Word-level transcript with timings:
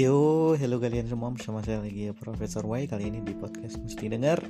Yo, 0.00 0.56
hello 0.56 0.80
kalian 0.80 1.12
semua 1.12 1.28
bersama 1.28 1.60
saya 1.60 1.84
lagi 1.84 2.08
Profesor 2.16 2.64
Y 2.64 2.88
kali 2.88 3.12
ini 3.12 3.20
di 3.20 3.36
podcast 3.36 3.76
mesti 3.84 4.08
dengar. 4.08 4.40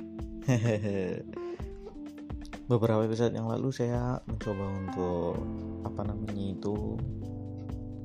Beberapa 2.71 3.03
episode 3.03 3.35
yang 3.35 3.51
lalu 3.51 3.67
saya 3.75 4.23
mencoba 4.31 4.63
untuk 4.79 5.43
apa 5.83 6.07
namanya 6.07 6.55
itu 6.55 6.95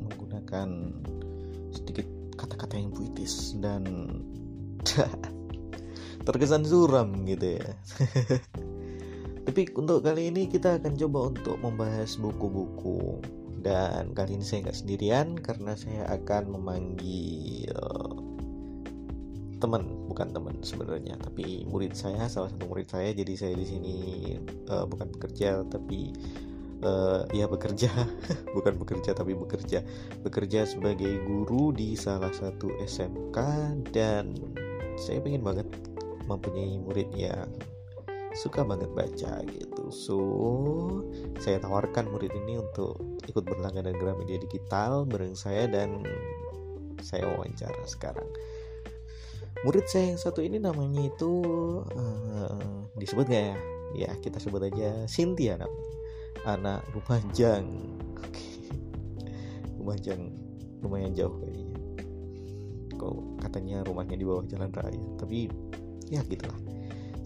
menggunakan 0.03 0.91
sedikit 1.71 2.11
kata-kata 2.35 2.83
yang 2.83 2.91
puitis 2.91 3.55
dan 3.63 3.87
terkesan 6.27 6.67
suram 6.67 7.15
gitu 7.31 7.63
ya. 7.63 7.69
Tapi 9.47 9.71
untuk 9.79 10.03
kali 10.03 10.35
ini 10.35 10.51
kita 10.51 10.83
akan 10.83 10.99
coba 10.99 11.31
untuk 11.31 11.63
membahas 11.63 12.19
buku-buku 12.19 13.23
dan 13.67 14.15
kali 14.15 14.39
ini 14.39 14.47
saya 14.47 14.71
nggak 14.71 14.79
sendirian 14.79 15.35
karena 15.43 15.75
saya 15.75 16.07
akan 16.07 16.55
memanggil 16.55 17.75
teman 19.59 20.07
bukan 20.07 20.31
teman 20.31 20.55
sebenarnya 20.63 21.19
tapi 21.19 21.67
murid 21.67 21.99
saya 21.99 22.31
salah 22.31 22.47
satu 22.47 22.71
murid 22.71 22.87
saya. 22.87 23.11
Jadi 23.11 23.33
saya 23.35 23.59
di 23.59 23.67
sini 23.67 23.97
uh, 24.71 24.87
bukan 24.87 25.11
bekerja 25.19 25.67
tapi 25.67 26.15
uh, 26.87 27.27
ya 27.35 27.51
bekerja. 27.51 27.91
Bukan 28.57 28.79
bekerja 28.79 29.13
tapi 29.19 29.35
bekerja. 29.35 29.83
Bekerja 30.23 30.63
sebagai 30.65 31.19
guru 31.27 31.75
di 31.75 31.99
salah 31.99 32.31
satu 32.31 32.71
SMK 32.81 33.39
dan 33.91 34.33
saya 34.95 35.19
pengen 35.21 35.43
banget 35.43 35.67
mempunyai 36.31 36.79
murid 36.81 37.11
yang 37.13 37.51
suka 38.37 38.63
banget 38.63 38.93
baca 38.93 39.43
gitu. 39.49 39.85
So 39.89 40.19
saya 41.41 41.59
tawarkan 41.59 42.13
murid 42.13 42.31
ini 42.45 42.61
untuk 42.61 43.01
ikut 43.25 43.43
berlangganan 43.43 43.97
Gramedia 43.97 44.37
Digital 44.39 45.09
bareng 45.09 45.35
saya 45.35 45.67
dan 45.67 46.05
saya 47.01 47.27
wawancara 47.33 47.83
sekarang. 47.89 48.29
Murid 49.65 49.89
saya 49.89 50.13
yang 50.13 50.21
satu 50.21 50.45
ini 50.45 50.61
namanya 50.61 51.09
itu 51.09 51.33
uh, 51.97 52.85
disebut 53.01 53.27
gak 53.27 53.45
ya? 53.57 53.59
Ya 53.97 54.11
kita 54.21 54.37
sebut 54.37 54.61
aja 54.69 55.09
Cynthia 55.09 55.57
namanya 55.57 55.97
anak 56.47 56.81
Lumajang 56.93 57.65
oke. 58.21 58.47
Lumajang 59.81 60.21
lumayan 60.85 61.17
jauh 61.17 61.41
kayaknya. 61.41 61.79
Kok 63.01 63.17
katanya 63.43 63.83
rumahnya 63.83 64.17
di 64.21 64.25
bawah 64.29 64.45
jalan 64.45 64.71
raya 64.73 65.05
tapi 65.17 65.49
ya 66.07 66.23
gitulah 66.23 66.66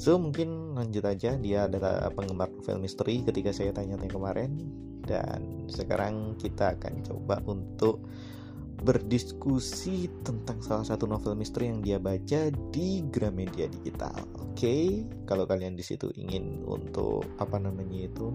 So 0.01 0.17
mungkin 0.17 0.73
lanjut 0.81 1.05
aja 1.05 1.37
dia 1.37 1.69
adalah 1.69 2.09
penggemar 2.17 2.48
novel 2.48 2.81
misteri 2.81 3.20
ketika 3.20 3.53
saya 3.53 3.77
tanya-tanya 3.77 4.09
kemarin 4.09 4.56
dan 5.05 5.69
sekarang 5.69 6.41
kita 6.41 6.73
akan 6.73 7.05
coba 7.05 7.45
untuk 7.45 8.01
berdiskusi 8.81 10.09
tentang 10.25 10.65
salah 10.65 10.89
satu 10.89 11.05
novel 11.05 11.37
misteri 11.37 11.69
yang 11.69 11.84
dia 11.84 12.01
baca 12.01 12.48
di 12.73 13.05
Gramedia 13.12 13.69
Digital. 13.69 14.25
Oke, 14.41 14.56
okay? 14.56 14.84
kalau 15.28 15.45
kalian 15.45 15.77
di 15.77 15.84
situ 15.84 16.09
ingin 16.17 16.65
untuk 16.65 17.28
apa 17.37 17.61
namanya 17.61 18.09
itu 18.09 18.33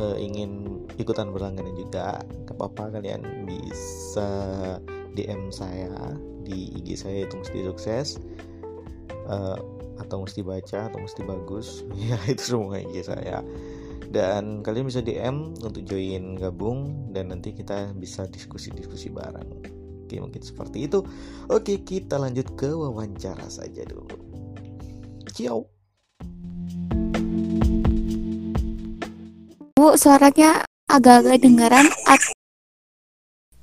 uh, 0.00 0.16
ingin 0.16 0.80
ikutan 0.96 1.36
berlangganan 1.36 1.76
juga, 1.76 2.24
gak 2.48 2.56
apa-apa 2.56 2.96
kalian 2.96 3.44
bisa 3.44 4.30
DM 5.12 5.52
saya 5.52 6.16
di 6.48 6.80
IG 6.80 6.96
saya 6.96 7.28
itu 7.28 7.44
mesti 7.44 7.58
sukses. 7.68 8.16
Uh, 9.28 9.60
atau 10.00 10.24
mesti 10.24 10.40
baca 10.40 10.88
atau 10.88 10.98
mesti 11.02 11.20
bagus. 11.24 11.82
Ya 11.98 12.16
itu 12.28 12.56
semua 12.56 12.80
IG 12.80 13.04
saya 13.04 13.42
dan 14.12 14.60
kalian 14.60 14.92
bisa 14.92 15.00
DM 15.00 15.56
untuk 15.56 15.80
join 15.88 16.36
gabung 16.36 17.08
dan 17.16 17.32
nanti 17.32 17.56
kita 17.56 17.96
bisa 17.96 18.28
diskusi-diskusi 18.28 19.08
bareng. 19.08 19.48
Oke 20.04 20.20
mungkin 20.20 20.44
seperti 20.44 20.84
itu. 20.84 21.00
Oke 21.48 21.80
kita 21.80 22.20
lanjut 22.20 22.52
ke 22.52 22.68
wawancara 22.68 23.48
saja 23.48 23.80
dulu. 23.88 24.12
Ciao. 25.32 25.64
Bu 29.72 29.96
suaranya 29.96 30.68
agak-agak 30.92 31.40
dengaran. 31.40 31.88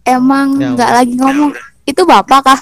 Emang 0.01 0.57
nggak 0.57 0.91
lagi 0.97 1.13
ngomong. 1.13 1.53
Itu 1.85 2.01
bapak 2.09 2.41
kah? 2.41 2.59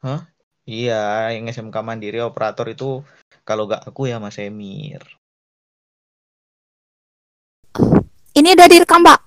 Hah? 0.00 0.29
Iya, 0.70 1.34
yang 1.34 1.50
SMK 1.50 1.82
Mandiri 1.82 2.22
operator 2.22 2.62
itu 2.70 3.02
kalau 3.42 3.66
gak 3.66 3.90
aku 3.90 4.06
ya 4.06 4.22
Mas 4.22 4.38
Emir. 4.38 5.02
Ini 8.30 8.54
udah 8.54 8.70
direkam, 8.70 9.02
Pak? 9.02 9.18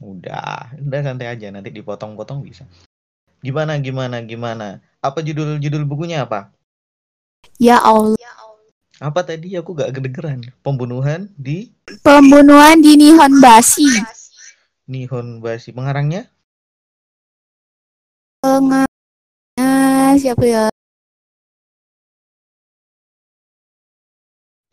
Udah, 0.00 0.72
udah 0.80 1.00
santai 1.04 1.28
aja, 1.28 1.52
nanti 1.52 1.68
dipotong-potong 1.68 2.40
bisa. 2.40 2.64
Gimana, 3.44 3.76
gimana, 3.76 4.24
gimana? 4.24 4.80
Apa 5.04 5.20
judul-judul 5.20 5.84
bukunya 5.84 6.24
apa? 6.24 6.48
Ya 7.60 7.84
Allah. 7.84 8.16
Apa 9.04 9.20
tadi 9.20 9.60
aku 9.60 9.76
gak 9.76 9.92
kedengeran? 9.92 10.48
Pembunuhan 10.64 11.28
di? 11.36 11.76
Pembunuhan 12.00 12.80
di 12.80 12.96
Nihon 12.96 13.36
Bashi. 13.36 14.00
Nihon 14.88 15.44
Bashi. 15.44 15.76
Pengarangnya? 15.76 16.24
Pengarang 18.40 18.93
siapa 20.18 20.44
ya? 20.44 20.64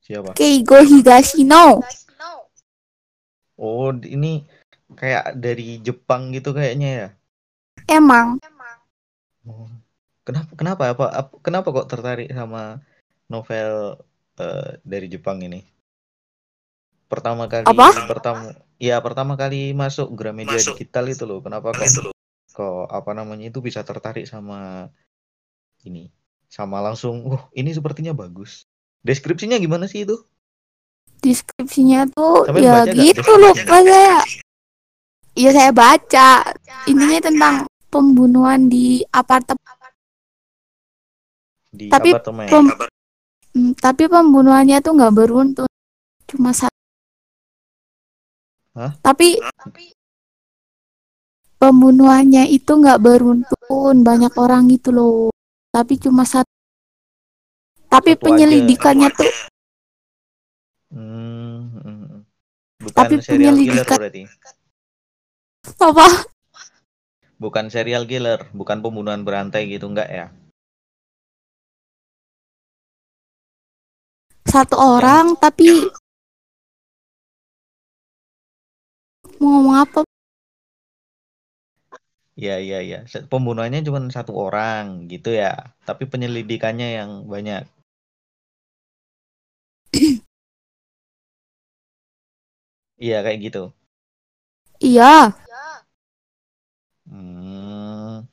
Siapa? 0.01 0.33
Keigo 0.33 0.81
Higashino. 0.81 1.79
Oh, 3.61 3.93
ini 3.93 4.43
kayak 4.97 5.37
dari 5.37 5.77
Jepang 5.79 6.33
gitu 6.33 6.51
kayaknya 6.51 6.89
ya? 6.89 7.07
Emang. 7.87 8.41
Oh. 9.45 9.69
Kenapa 10.21 10.51
kenapa 10.53 10.83
apa, 10.93 11.05
apa 11.09 11.33
kenapa 11.41 11.67
kok 11.73 11.89
tertarik 11.89 12.29
sama 12.29 12.77
novel 13.25 13.97
uh, 14.37 14.69
dari 14.85 15.09
Jepang 15.09 15.41
ini? 15.41 15.65
Pertama 17.09 17.49
kali 17.49 17.65
apa? 17.65 17.89
pertama 18.05 18.53
ya 18.77 19.01
pertama 19.01 19.33
kali 19.33 19.73
masuk 19.73 20.13
Gramedia 20.13 20.61
masuk. 20.61 20.77
Digital 20.77 21.05
itu 21.09 21.23
loh. 21.25 21.41
Kenapa 21.41 21.73
kok 21.73 22.13
kok 22.53 22.85
apa 22.93 23.11
namanya 23.17 23.49
itu 23.49 23.65
bisa 23.65 23.81
tertarik 23.81 24.29
sama 24.29 24.93
ini. 25.85 26.11
Sama 26.51 26.83
langsung 26.83 27.23
wah 27.31 27.47
ini 27.55 27.71
sepertinya 27.71 28.11
bagus. 28.11 28.67
Deskripsinya 29.01 29.57
gimana 29.57 29.89
sih 29.89 30.05
itu? 30.05 30.19
Deskripsinya 31.21 32.09
tuh 32.09 32.49
Sampai 32.49 32.65
ya 32.65 32.85
gitu 32.89 33.31
loh 33.37 33.53
saya 33.53 34.21
ya. 35.37 35.49
Saya 35.53 35.71
baca. 35.73 36.29
Intinya 36.85 37.19
tentang 37.21 37.55
pembunuhan 37.89 38.69
di 38.69 39.01
apartemen. 39.09 39.77
Di 41.73 41.89
tapi 41.89 42.13
apartemen. 42.13 42.47
Pem 42.49 42.65
hmm, 43.57 43.71
tapi 43.77 44.03
pembunuhannya 44.05 44.77
tuh 44.81 44.93
nggak 44.97 45.13
beruntun. 45.13 45.71
Cuma 46.29 46.53
satu 46.53 46.69
Hah? 48.71 48.95
tapi 49.03 49.35
pembunuhannya 51.57 52.49
itu 52.53 52.69
nggak 52.69 53.01
beruntun. 53.01 53.95
Banyak 54.05 54.33
orang 54.37 54.69
gitu 54.69 54.89
loh 54.93 55.31
tapi 55.71 55.95
cuma 55.95 56.27
satu 56.27 56.51
tapi 57.87 58.15
satu 58.15 58.27
penyelidikannya 58.27 59.07
aja. 59.07 59.17
tuh 59.17 59.33
hmm, 60.91 61.59
hmm, 61.71 61.79
hmm. 61.79 62.19
bukan 62.83 62.99
tapi 62.99 63.13
serial 63.23 63.55
killer 63.55 63.87
berarti 63.87 64.21
apa 65.79 66.07
bukan 67.39 67.65
serial 67.71 68.03
killer 68.03 68.51
bukan 68.51 68.83
pembunuhan 68.83 69.23
berantai 69.23 69.71
gitu 69.71 69.87
enggak 69.87 70.11
ya 70.11 70.27
satu 74.43 74.75
orang 74.75 75.39
tapi 75.39 75.71
mau 79.39 79.47
ngomong 79.57 79.77
apa 79.79 79.99
Iya 82.41 82.55
iya 82.57 82.77
iya. 82.81 82.97
Pembunuhannya 83.29 83.85
cuma 83.85 84.01
satu 84.09 84.33
orang 84.33 85.05
gitu 85.13 85.29
ya. 85.29 85.77
Tapi 85.85 86.09
penyelidikannya 86.09 86.87
yang 86.97 87.09
banyak. 87.29 87.69
Iya 92.97 93.21
kayak 93.21 93.39
gitu. 93.45 93.63
Iya. 94.81 95.37
Hmm. 97.05 98.25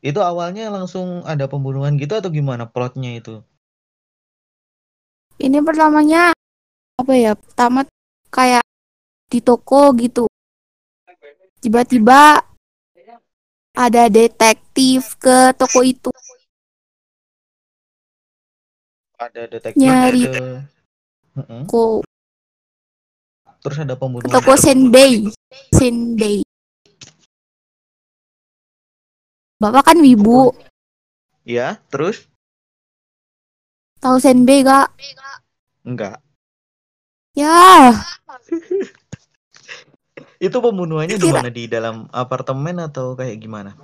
Itu 0.00 0.20
awalnya 0.24 0.72
langsung 0.72 1.20
ada 1.28 1.44
pembunuhan 1.52 2.00
gitu 2.00 2.16
atau 2.16 2.32
gimana 2.32 2.64
plotnya 2.64 3.12
itu? 3.20 3.44
Ini 5.36 5.60
pertamanya 5.60 6.32
apa 6.96 7.12
ya? 7.12 7.36
Pertama 7.36 7.84
kayak 8.32 8.64
di 9.28 9.44
toko 9.44 9.92
gitu. 10.00 10.24
Tiba-tiba 11.60 12.47
ada 13.78 14.10
detektif 14.10 15.14
ke 15.22 15.54
toko 15.54 15.86
itu. 15.86 16.10
Ada 19.14 19.46
detektif 19.46 19.78
nyari 19.78 20.22
ke... 20.26 20.42
toko. 21.38 22.02
Terus 23.62 23.78
ada 23.78 23.94
pembunuhan. 23.94 24.34
Toko 24.34 24.58
Senbei. 24.58 25.30
Senbei. 25.70 26.42
Bapak 29.58 29.90
kan 29.90 29.98
wibu. 30.02 30.54
Iya, 31.42 31.82
terus? 31.90 32.30
Tahu 33.98 34.22
senbe 34.22 34.62
gak? 34.62 34.94
Enggak. 35.82 36.22
Ya. 37.34 37.90
Itu 40.38 40.62
pembunuhannya 40.62 41.18
di 41.18 41.28
mana? 41.34 41.50
Di 41.50 41.66
dalam 41.66 42.06
apartemen 42.14 42.78
atau 42.78 43.18
kayak 43.18 43.42
gimana? 43.42 43.74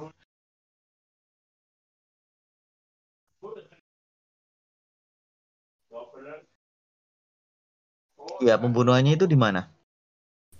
Ya, 8.38 8.54
pembunuhannya 8.54 9.18
itu 9.18 9.26
di 9.26 9.34
mana? 9.34 9.66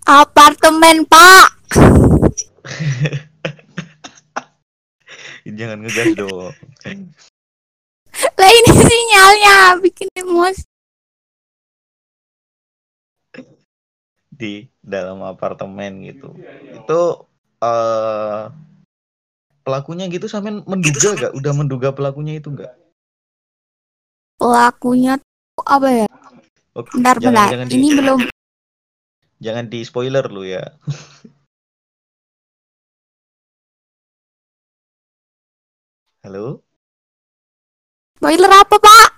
Apartemen, 0.03 1.07
Pak. 1.07 1.49
Jangan 5.59 5.79
ngegas 5.85 6.17
dong. 6.19 6.51
Lah 8.35 8.51
ini 8.51 8.71
sinyalnya 8.75 9.79
bikin 9.79 10.09
emosi. 10.19 10.74
Di 14.35 14.67
dalam 14.83 15.23
apartemen 15.23 16.03
gitu. 16.03 16.35
Itu 16.75 17.31
uh, 17.63 18.51
pelakunya 19.63 20.11
gitu 20.11 20.27
sampai 20.27 20.61
menduga 20.67 21.15
gak? 21.15 21.33
Udah 21.39 21.53
menduga 21.55 21.95
pelakunya 21.95 22.43
itu 22.43 22.51
gak? 22.53 22.75
Pelakunya 24.37 25.17
tuh 25.23 25.65
apa 25.65 25.89
ya? 26.05 26.09
Oke, 26.75 26.91
bentar, 26.99 27.17
jangan, 27.23 27.31
bentar. 27.33 27.49
Jangan 27.55 27.69
ini 27.71 27.89
di, 27.89 27.97
belum. 27.97 28.19
Jangan 29.39 29.65
di 29.71 29.81
spoiler 29.87 30.27
lu 30.27 30.43
ya. 30.43 30.67
Halo? 36.25 36.65
Spoiler 38.17 38.49
apa, 38.49 38.81
Pak? 38.81 39.14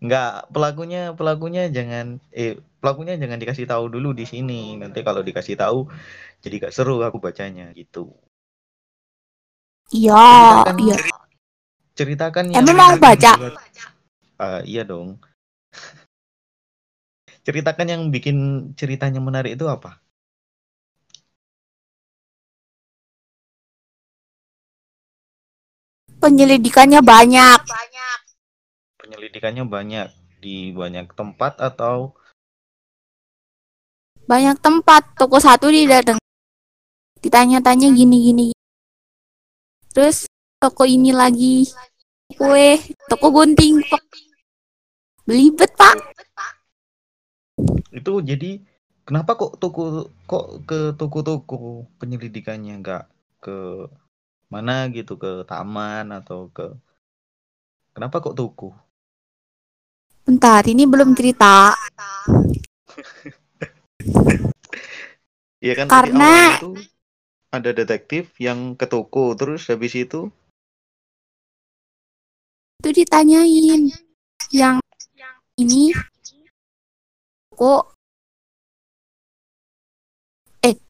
Enggak, 0.00 0.48
pelakunya 0.48 1.12
pelakunya 1.12 1.68
jangan 1.68 2.24
eh 2.32 2.56
pelakunya 2.80 3.20
jangan 3.20 3.36
dikasih 3.36 3.68
tahu 3.68 3.92
dulu 3.92 4.16
di 4.16 4.24
sini. 4.24 4.80
Nanti 4.80 5.04
kalau 5.04 5.20
dikasih 5.20 5.60
tahu 5.60 5.92
jadi 6.40 6.68
gak 6.68 6.72
seru 6.72 7.04
aku 7.04 7.20
bacanya 7.20 7.68
gitu. 7.76 8.08
Iya, 9.92 10.16
ceritakan, 10.64 10.76
iya. 10.80 10.96
Ceritakan 11.92 12.44
yang 12.48 12.64
Emang 12.64 12.76
mau 12.80 12.94
baca? 12.96 13.32
Uh, 14.40 14.60
iya 14.64 14.88
dong. 14.88 15.20
ceritakan 17.46 17.86
yang 17.92 18.02
bikin 18.08 18.70
ceritanya 18.72 19.20
menarik 19.20 19.52
itu 19.52 19.68
apa? 19.68 20.00
Penyelidikannya 26.20 27.04
banyak. 27.04 27.60
Penyelidikannya 29.10 29.66
banyak 29.66 30.06
di 30.38 30.70
banyak 30.70 31.10
tempat 31.18 31.58
atau 31.58 32.14
banyak 34.30 34.54
tempat. 34.62 35.18
Toko 35.18 35.42
satu 35.42 35.66
didateng. 35.66 36.22
Ditanya-tanya 37.18 37.90
gini-gini. 37.90 38.54
Terus 39.90 40.30
toko 40.62 40.86
ini 40.86 41.10
lagi 41.10 41.66
kue, 42.38 42.78
toko 43.10 43.34
gunting. 43.34 43.82
Belibet, 45.26 45.74
Pak. 45.74 46.14
Itu 47.90 48.22
jadi 48.22 48.62
kenapa 49.02 49.34
kok 49.34 49.58
toko 49.58 50.06
kok 50.30 50.62
ke 50.70 50.94
toko-toko 50.94 51.90
penyelidikannya 51.98 52.78
nggak 52.78 53.04
ke 53.42 53.90
mana 54.54 54.86
gitu 54.94 55.18
ke 55.18 55.42
taman 55.50 56.14
atau 56.14 56.46
ke 56.54 56.78
kenapa 57.90 58.22
kok 58.22 58.38
tuku? 58.38 58.70
Bentar, 60.30 60.62
ini 60.70 60.86
belum 60.86 61.10
cerita. 61.18 61.74
Iya 65.60 65.76
kan 65.76 65.92
karena 65.92 66.56
itu 66.56 66.72
ada 67.52 67.76
detektif 67.76 68.32
yang 68.40 68.72
ke 68.80 68.88
toko 68.88 69.36
terus 69.36 69.68
habis 69.68 69.92
itu 69.92 70.32
itu 72.80 72.88
ditanyain 72.96 73.92
yang 74.48 74.80
ini 75.60 75.92
kok 77.52 77.92
eh 80.64 80.80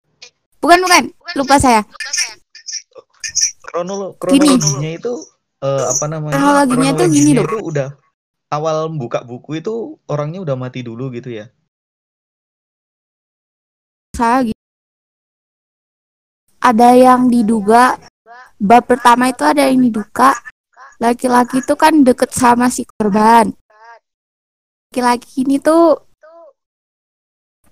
bukan 0.63 0.79
bukan 0.87 1.05
lupa 1.35 1.59
saya 1.59 1.83
Kronolo 3.67 4.15
kronologinya 4.23 4.91
itu 4.95 5.19
uh, 5.67 5.91
apa 5.91 6.05
namanya? 6.07 6.39
Kronologinya 6.39 6.91
tuh 6.95 7.07
gini 7.11 7.31
loh. 7.35 7.43
Itu 7.43 7.59
udah 7.75 7.89
awal 8.51 8.91
buka 8.91 9.23
buku 9.23 9.63
itu 9.63 9.97
orangnya 10.11 10.43
udah 10.43 10.57
mati 10.59 10.83
dulu 10.83 11.09
gitu 11.15 11.31
ya. 11.31 11.47
Ada 16.61 16.91
yang 16.93 17.33
diduga 17.33 17.97
bab 18.61 18.85
pertama 18.85 19.33
itu 19.33 19.43
ada 19.49 19.65
yang 19.65 19.81
diduga 19.81 20.37
laki-laki 21.01 21.65
itu 21.65 21.75
kan 21.79 22.05
deket 22.05 22.31
sama 22.37 22.69
si 22.69 22.85
korban. 22.85 23.49
Laki-laki 24.93 25.49
ini 25.49 25.57
tuh 25.57 25.97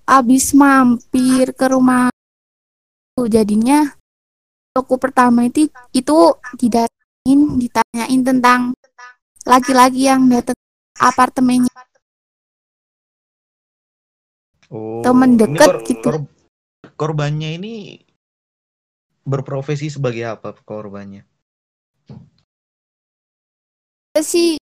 abis 0.08 0.56
mampir 0.56 1.52
ke 1.52 1.68
rumah 1.68 2.08
jadinya 3.28 3.92
toko 4.72 4.96
pertama 4.96 5.44
itu 5.44 5.66
itu 5.90 6.16
didatengin 6.56 7.58
ditanyain 7.60 8.22
tentang 8.24 8.60
laki-laki 9.42 10.06
yang 10.06 10.30
datang 10.30 10.56
apartemennya. 10.98 11.72
Oh, 14.68 15.00
temen 15.00 15.40
deket 15.40 15.64
kor 15.64 15.76
gitu. 15.88 16.04
kor 16.04 16.16
korbannya 17.00 17.56
ini 17.56 18.04
berprofesi 19.24 19.88
sebagai 19.88 20.28
apa 20.28 20.52
korbannya? 20.60 21.24
Si 24.18 24.60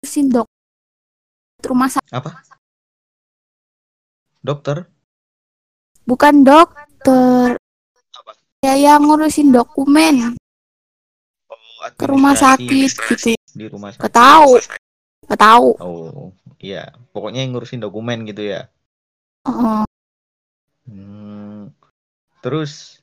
si 0.00 0.20
dok 0.30 0.48
rumah 1.66 1.92
sakit 1.92 2.12
apa? 2.14 2.40
Dokter? 4.40 4.88
Bukan 6.04 6.44
dokter. 6.44 7.56
Ya 8.64 8.80
yang 8.80 9.04
ngurusin 9.04 9.52
dokumen 9.52 10.40
oh, 11.52 11.88
ke 12.00 12.04
rumah 12.08 12.32
sakit 12.32 12.92
gitu. 13.12 13.36
Di 13.52 13.68
rumah 13.68 13.92
sakit 13.92 14.83
tahu 15.24 15.80
tahu 15.80 15.90
oh 16.04 16.28
iya 16.60 16.92
pokoknya 17.16 17.44
yang 17.44 17.56
ngurusin 17.56 17.80
dokumen 17.80 18.28
gitu 18.28 18.44
ya 18.44 18.68
uh. 19.48 19.88
hmm, 20.88 21.72
terus 22.44 23.00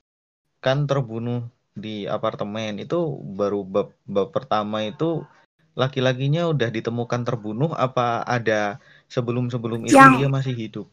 kan 0.62 0.86
terbunuh 0.86 1.50
di 1.74 2.06
apartemen 2.06 2.84
itu 2.84 3.00
baru 3.34 3.66
bab, 3.66 3.90
bab 4.06 4.30
pertama 4.30 4.86
itu 4.86 5.26
laki-lakinya 5.74 6.52
udah 6.52 6.68
ditemukan 6.68 7.24
terbunuh 7.24 7.72
apa 7.74 8.22
ada 8.28 8.78
sebelum-sebelum 9.08 9.88
itu 9.88 9.96
yang... 9.96 10.20
dia 10.20 10.28
masih 10.28 10.54
hidup 10.54 10.88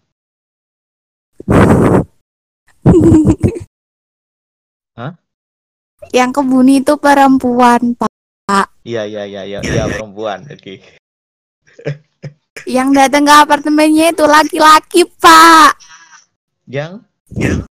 Hah? 4.98 5.14
Yang 6.10 6.42
kebuni 6.42 6.82
itu 6.82 6.98
perempuan, 6.98 7.94
Pak. 7.94 8.66
Iya, 8.82 9.06
iya, 9.06 9.22
iya, 9.30 9.42
iya, 9.46 9.58
iya 9.62 9.86
perempuan. 9.86 10.42
Oke. 10.50 10.58
Okay. 10.58 10.76
Yang 12.66 12.88
datang 12.96 13.22
ke 13.24 13.34
apartemennya 13.34 14.12
itu 14.12 14.24
laki-laki, 14.26 15.06
Pak. 15.18 15.72
Yang? 16.68 17.06
Yang? 17.32 17.64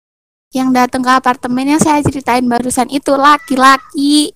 Yang 0.56 0.70
datang 0.74 1.02
ke 1.04 1.12
apartemen 1.12 1.76
yang 1.76 1.82
saya 1.84 2.02
ceritain 2.02 2.48
barusan 2.48 2.88
itu 2.90 3.14
laki-laki. 3.14 4.32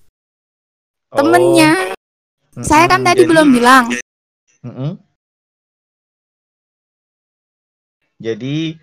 Oh. 1.10 1.24
Temennya. 1.24 1.92
Mm 1.92 1.96
-hmm. 2.60 2.64
Saya 2.68 2.84
kan 2.86 3.00
tadi 3.00 3.24
Jadi... 3.24 3.30
belum 3.32 3.48
bilang. 3.50 3.84
Mm 4.62 4.72
-hmm. 4.72 4.92
Jadi 8.22 8.78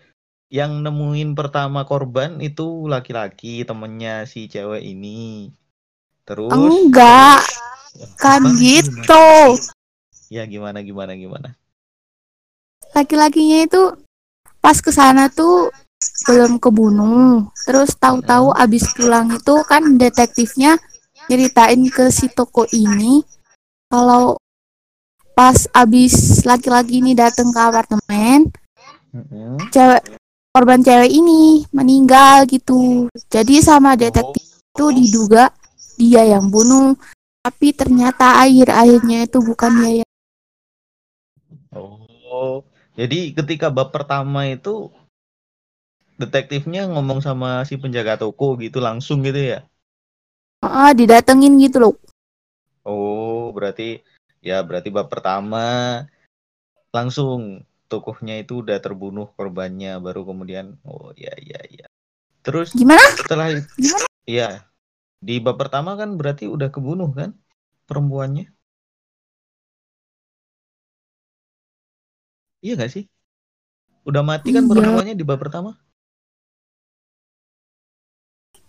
yang 0.50 0.82
nemuin 0.82 1.38
pertama 1.38 1.86
korban 1.86 2.42
itu 2.42 2.90
laki-laki 2.90 3.62
temennya 3.62 4.26
si 4.26 4.50
cewek 4.50 4.82
ini 4.82 5.54
terus 6.26 6.50
enggak 6.50 7.46
kan 8.18 8.42
gitu 8.58 9.54
ya 10.30 10.46
gimana 10.46 10.80
gimana 10.86 11.18
gimana? 11.18 11.58
Laki-lakinya 12.96 13.66
itu 13.66 13.84
pas 14.64 14.78
ke 14.80 14.94
sana 14.94 15.28
tuh 15.28 15.74
belum 16.30 16.64
kebunuh 16.64 17.52
terus 17.68 17.92
tahu-tahu 18.00 18.56
abis 18.56 18.88
pulang 18.96 19.36
itu 19.36 19.56
kan 19.68 20.00
detektifnya 20.00 20.80
nyeritain 21.28 21.84
ke 21.92 22.08
si 22.08 22.32
toko 22.32 22.64
ini 22.72 23.20
kalau 23.92 24.40
pas 25.36 25.68
abis 25.76 26.44
laki-laki 26.48 27.04
ini 27.04 27.12
datang 27.18 27.52
ke 27.52 27.60
apartemen 27.60 28.48
cewek 29.74 30.04
korban 30.54 30.82
cewek 30.82 31.12
ini 31.14 31.64
meninggal 31.74 32.46
gitu. 32.50 33.08
Jadi 33.30 33.62
sama 33.62 33.94
detektif 33.94 34.60
itu 34.60 34.86
diduga 34.94 35.54
dia 35.98 36.26
yang 36.26 36.50
bunuh. 36.50 36.98
Tapi 37.40 37.72
ternyata 37.72 38.44
air 38.44 38.68
airnya 38.68 39.24
itu 39.24 39.40
bukan 39.40 39.72
dia 39.80 40.04
yang 40.04 40.09
Oh, 41.70 42.66
jadi 42.98 43.30
ketika 43.38 43.70
bab 43.70 43.94
pertama 43.94 44.50
itu 44.50 44.90
detektifnya 46.20 46.90
ngomong 46.92 47.22
sama 47.24 47.64
si 47.64 47.80
penjaga 47.80 48.20
toko 48.20 48.58
gitu 48.60 48.82
langsung 48.82 49.22
gitu 49.24 49.40
ya? 49.40 49.60
ah 50.66 50.92
didatengin 50.92 51.56
gitu 51.62 51.78
loh 51.80 51.96
Oh, 52.84 53.54
berarti 53.56 54.02
ya 54.42 54.64
berarti 54.66 54.90
bab 54.90 55.08
pertama 55.14 55.64
langsung 56.90 57.62
tokohnya 57.86 58.42
itu 58.42 58.66
udah 58.66 58.78
terbunuh 58.82 59.30
korbannya 59.38 60.02
baru 60.02 60.26
kemudian 60.26 60.78
oh 60.90 61.14
ya 61.14 61.34
ya 61.38 61.62
ya. 61.70 61.86
Terus 62.42 62.74
gimana 62.74 63.04
setelah 63.14 63.54
itu 63.54 63.70
gimana 63.78 64.06
ya 64.26 64.66
di 65.22 65.38
bab 65.44 65.60
pertama 65.62 65.94
kan 66.00 66.16
berarti 66.18 66.50
udah 66.50 66.70
kebunuh 66.74 67.10
kan 67.14 67.36
perempuannya? 67.86 68.50
Iya 72.64 72.74
gak 72.82 72.92
sih? 72.96 73.04
Udah 74.10 74.24
mati 74.30 74.50
kan 74.56 74.64
Iya. 74.66 74.70
perempuannya 74.70 75.14
di 75.20 75.24
bab 75.30 75.40
pertama? 75.44 75.72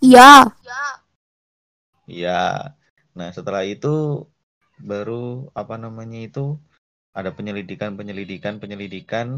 iya 0.01 0.53
Iya. 2.15 2.31
Nah, 3.19 3.29
setelah 3.37 3.63
itu 3.75 3.89
baru 4.91 5.23
apa 5.61 5.75
namanya 5.85 6.19
itu 6.29 6.41
ada 7.19 7.31
penyelidikan, 7.37 7.93
penyelidikan, 7.99 8.55
penyelidikan. 8.63 9.29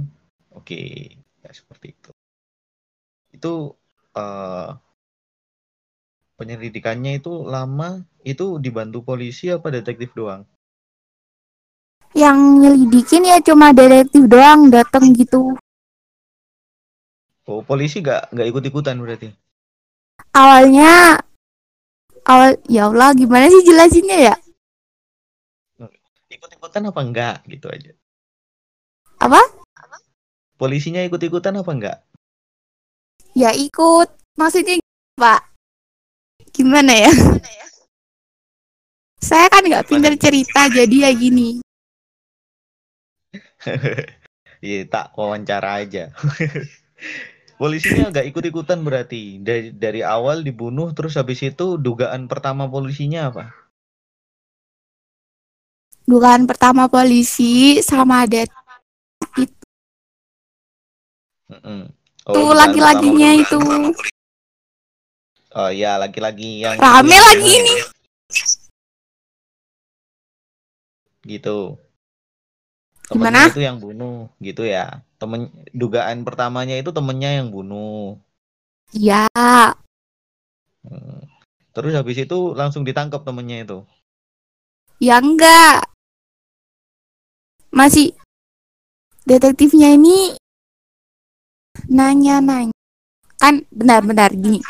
Oke, 0.58 0.78
ya 1.42 1.50
seperti 1.58 1.86
itu. 1.96 2.10
Itu 3.36 3.48
eh, 4.16 4.68
penyelidikannya 6.38 7.12
itu 7.24 7.32
lama, 7.54 7.90
itu 8.32 8.46
dibantu 8.64 8.98
polisi 9.08 9.44
apa 9.56 9.68
detektif 9.76 10.10
doang? 10.18 10.42
Yang 12.12 12.60
nyelidikin 12.60 13.24
ya 13.24 13.40
cuma 13.40 13.72
detektif 13.72 14.28
doang 14.28 14.68
dateng 14.68 15.16
gitu. 15.16 15.56
Oh, 17.48 17.64
polisi 17.64 18.04
nggak 18.04 18.30
nggak 18.32 18.48
ikut-ikutan 18.52 18.96
berarti? 19.00 19.28
awalnya 20.32 21.20
awal 22.24 22.56
ya 22.70 22.88
Allah 22.88 23.12
gimana 23.12 23.50
sih 23.50 23.64
jelasinnya 23.64 24.32
ya? 24.32 24.34
Ikut-ikutan 26.32 26.88
apa 26.88 27.00
enggak 27.04 27.36
gitu 27.48 27.68
aja. 27.68 27.92
apa? 29.20 29.40
Polisinya 30.56 31.04
ikut-ikutan 31.04 31.60
apa 31.60 31.70
enggak? 31.72 31.98
ya 33.36 33.52
ikut. 33.52 34.08
Maksudnya 34.36 34.80
pak? 35.16 35.44
Gimana 36.56 36.92
ya? 36.92 37.12
Saya 39.20 39.48
kan 39.52 39.64
nggak 39.64 39.86
pinter 39.88 40.16
cerita 40.16 40.72
jadi 40.72 41.08
ya 41.08 41.12
gini 41.12 41.60
Iya, 44.62 44.86
tak 44.86 45.10
wawancara 45.18 45.82
aja. 45.82 46.14
Polisinya 47.60 48.10
nggak 48.14 48.26
ikut-ikutan 48.30 48.78
berarti 48.86 49.42
dari 49.42 49.74
dari 49.74 50.00
awal 50.06 50.46
dibunuh 50.46 50.94
terus 50.94 51.18
habis 51.18 51.42
itu 51.42 51.78
dugaan 51.78 52.30
pertama 52.30 52.70
polisinya 52.70 53.30
apa? 53.30 53.44
dugaan 56.06 56.44
pertama 56.50 56.90
polisi 56.90 57.78
sama 57.78 58.26
det 58.26 58.50
itu 59.38 59.54
Mm-mm. 61.52 61.80
tuh 62.26 62.50
dugaan 62.50 62.58
laki-lakinya 62.58 63.30
itu 63.38 63.58
Oh 65.52 65.68
iya 65.68 66.00
laki-laki 66.00 66.64
yang 66.64 66.80
Rame 66.80 67.12
lagi 67.12 67.60
ini. 67.60 67.74
ya? 67.76 67.84
Gimana? 73.12 73.42
Temennya 73.42 73.42
itu 73.52 73.60
yang 73.68 73.78
bunuh 73.84 74.16
gitu 74.46 74.62
ya. 74.74 74.84
Temen 75.20 75.40
dugaan 75.80 76.18
pertamanya 76.26 76.74
itu 76.80 76.90
temennya 76.96 77.30
yang 77.38 77.48
bunuh. 77.54 78.18
ya 78.92 79.26
Hmm. 80.86 81.20
Terus 81.74 81.92
habis 81.98 82.16
itu 82.24 82.38
langsung 82.60 82.82
ditangkap 82.88 83.20
temennya 83.26 83.58
itu. 83.66 83.78
ya 85.02 85.16
enggak 85.18 85.82
masih 87.74 88.14
detektifnya 89.26 89.88
ini 89.98 90.36
nanya-nanya 91.90 92.74
kan 93.42 93.54
benar-benar 93.74 94.30
gini 94.36 94.60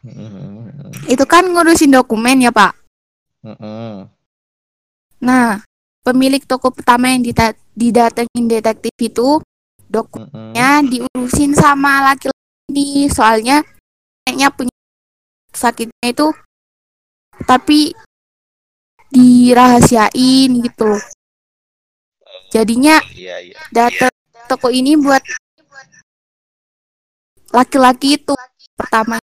Mm-mm. 0.00 0.90
itu 1.12 1.24
kan 1.28 1.44
ngurusin 1.52 1.92
dokumen 1.92 2.40
ya 2.40 2.50
pak 2.50 2.72
Mm-mm. 3.44 4.08
nah 5.20 5.60
pemilik 6.10 6.42
toko 6.42 6.74
pertama 6.74 7.06
yang 7.14 7.22
dita- 7.22 7.54
didatengin 7.78 8.50
detektif 8.50 8.90
itu 8.98 9.38
dokumennya 9.86 10.82
diurusin 10.82 11.54
sama 11.54 12.02
laki-laki 12.10 12.42
ini. 12.74 13.06
Soalnya 13.06 13.62
kayaknya 14.26 14.50
punya 14.50 14.74
sakitnya 15.54 16.06
itu 16.10 16.34
tapi 17.46 17.94
dirahasiain 19.10 20.50
gitu 20.66 20.84
loh. 20.86 21.02
Jadinya 22.50 22.98
Iya 23.14 23.36
iya. 23.38 23.54
datang 23.70 24.10
toko 24.50 24.70
ini 24.74 24.98
buat 24.98 25.22
laki-laki 27.54 28.18
itu 28.18 28.34
pertama. 28.74 29.18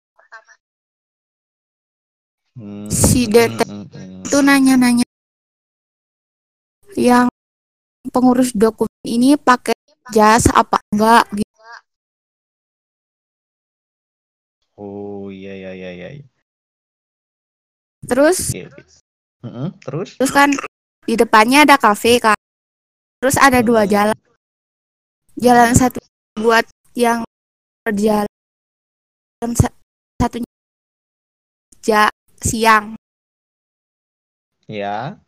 Hmm, 2.53 2.87
Si 2.93 3.27
detek- 3.27 3.65
mm. 3.65 4.29
itu 4.29 4.39
nanya-nanya 4.45 5.07
yang 6.97 7.27
pengurus 8.13 8.51
dokumen 8.53 8.91
ini 9.07 9.37
pakai 9.39 9.75
jas 10.11 10.47
apa 10.53 10.79
enggak 10.93 11.25
gitu. 11.33 11.51
Oh 14.77 15.29
iya 15.31 15.53
iya 15.55 15.71
iya 15.77 15.91
iya. 15.93 16.09
iya. 16.19 16.25
terus 18.09 18.51
Oke 18.51 18.67
oke. 18.67 18.83
Mm-mm, 19.43 19.69
Terus? 19.83 20.11
terus 20.19 20.33
kan 20.35 20.51
di 21.07 21.15
depannya 21.19 21.67
ada 21.67 21.77
kafe 21.79 22.19
kan 22.23 22.39
terus 23.23 23.39
ada 23.39 23.59
dua 23.63 23.83
Mm-mm. 23.87 23.93
jalan 23.95 24.19
jalan 25.39 25.71
satu 25.75 25.99
buat 26.39 26.67
yang 26.95 27.23
berjalan 27.87 28.27
sa- 29.59 29.75
satunya 30.19 30.51
ja 31.83 32.07
siang 32.43 32.95
Ya. 34.71 35.19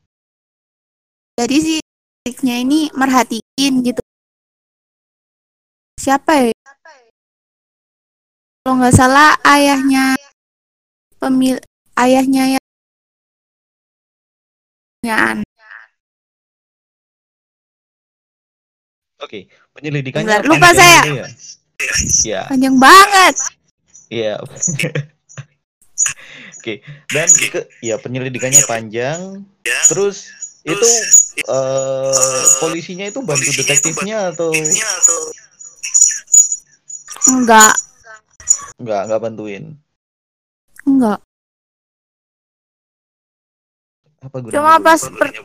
Jadi 1.35 1.57
si 1.59 1.75
detektifnya 1.83 2.55
ini 2.63 2.81
merhatiin 2.95 3.75
gitu 3.83 4.03
siapa 5.99 6.51
ya 6.51 6.55
kalau 8.65 8.81
nggak 8.81 8.97
salah 8.97 9.37
ayahnya 9.45 10.17
pemil 11.21 11.61
ayahnya 12.01 12.57
yang 12.57 12.65
yang 15.05 15.39
Oke, 19.25 19.49
penyelidikannya 19.73 20.29
Bentar, 20.29 20.45
lupa 20.45 20.69
saya. 20.77 21.01
ya? 21.01 21.25
Iya, 22.29 22.41
panjang 22.45 22.77
banget 22.77 23.35
iya. 24.13 24.37
Oke, 26.59 26.81
dan 27.13 27.29
ke 27.29 27.69
ya 27.85 28.01
penyelidikannya 28.01 28.65
panjang. 28.65 29.45
Terus 29.89 30.33
itu 30.65 30.91
eh 31.45 32.45
polisinya 32.65 33.05
itu 33.05 33.21
bantu 33.21 33.53
detektifnya 33.53 34.33
atau? 34.33 34.49
enggak. 37.29 37.73
Enggak 38.81 39.01
enggak 39.05 39.21
bantuin? 39.21 39.65
enggak. 40.89 41.21
Apa 44.25 44.37
gunanya? 44.41 44.57
cuma 44.57 44.75
pas 44.81 45.01
per- 45.05 45.45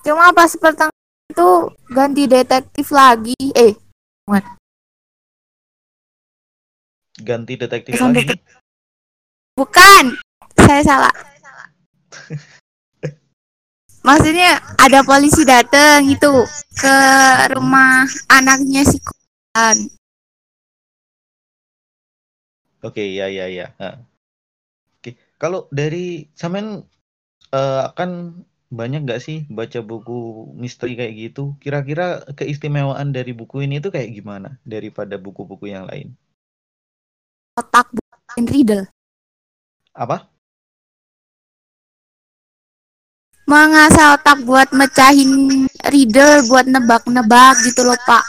cuma 0.00 0.26
pas 0.32 0.52
pertama 0.56 0.94
itu 1.28 1.48
ganti 1.92 2.24
detektif 2.24 2.88
lagi. 2.88 3.36
Eh 3.52 3.76
Ganti 7.20 7.52
detektif 7.60 8.00
Sampai 8.00 8.24
lagi. 8.24 8.40
bukan. 9.52 10.16
Saya 10.56 10.80
salah 10.80 11.12
maksudnya 14.06 14.60
ada 14.80 15.00
polisi 15.04 15.42
datang 15.44 16.06
itu 16.08 16.44
ke 16.76 16.96
rumah 17.52 18.06
anaknya 18.32 18.82
si 18.86 18.98
korban 19.00 19.76
Oke, 22.80 23.04
ya 23.12 23.28
ya 23.28 23.44
ya. 23.44 23.76
Nah. 23.76 24.00
Oke, 24.96 25.12
kalau 25.36 25.68
dari 25.68 26.32
Samen 26.32 26.80
eh, 27.52 27.86
kan 27.92 28.40
banyak 28.72 29.04
nggak 29.04 29.20
sih 29.20 29.44
baca 29.52 29.84
buku 29.84 30.48
misteri 30.56 30.96
kayak 30.96 31.14
gitu? 31.20 31.60
Kira-kira 31.60 32.24
keistimewaan 32.32 33.12
dari 33.12 33.36
buku 33.36 33.68
ini 33.68 33.84
itu 33.84 33.92
kayak 33.92 34.16
gimana 34.16 34.56
daripada 34.64 35.20
buku-buku 35.20 35.68
yang 35.68 35.84
lain? 35.92 36.16
otak 37.60 37.86
bukan 37.92 38.42
riddle 38.48 38.84
Apa? 39.92 40.29
Mengasah 43.50 44.14
otak 44.14 44.46
buat 44.46 44.70
mecahin 44.70 45.66
riddle 45.90 46.46
buat 46.46 46.70
nebak-nebak 46.70 47.58
gitu 47.66 47.82
loh 47.82 47.98
pak 48.06 48.22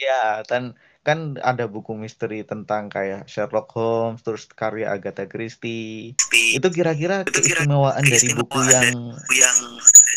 Iya, 0.00 0.40
dan 0.48 0.72
kan 1.04 1.36
ada 1.44 1.68
buku 1.68 1.92
misteri 1.92 2.40
tentang 2.40 2.88
kayak 2.88 3.28
Sherlock 3.28 3.68
Holmes, 3.76 4.24
terus 4.24 4.48
karya 4.48 4.92
Agatha 4.96 5.28
Christie. 5.28 6.16
Itu 6.56 6.72
kira-kira 6.72 7.24
keistimewaan 7.28 8.00
dari 8.00 8.32
buku 8.32 8.58
yang 8.72 8.96
yang 9.28 9.58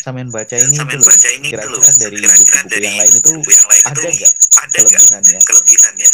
Samen 0.04 0.28
baca 0.28 0.52
ini 0.52 0.68
itu 0.68 0.76
sampean 0.76 1.00
loh. 1.00 1.08
baca 1.08 1.28
ini 1.32 1.48
itu 1.48 1.56
loh. 1.56 1.80
Kira-kira 1.80 1.90
dari 1.96 2.16
buku-buku 2.20 2.76
yang 2.80 2.96
lain 2.96 3.12
itu 3.12 3.30
buku 3.40 3.50
yang 3.52 3.66
lain 3.68 3.82
ada 3.84 3.92
itu 3.92 4.08
nggak 4.08 4.32
ada 4.56 4.78
nggak 4.80 4.88
kelebihannya? 4.88 5.40
kelebihannya? 5.48 6.08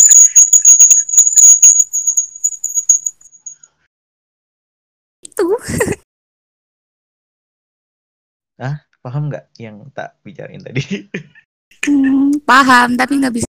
Paham 9.00 9.32
nggak 9.32 9.56
yang 9.56 9.88
tak 9.96 10.20
bicarain 10.20 10.60
tadi? 10.60 10.82
hmm, 11.88 12.44
paham 12.44 13.00
tapi 13.00 13.16
nggak 13.16 13.32
bisa 13.32 13.48